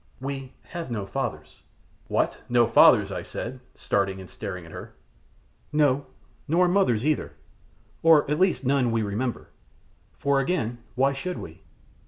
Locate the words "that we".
8.85-9.03